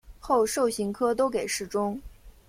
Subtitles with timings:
[0.19, 2.01] 后授刑科都给事中。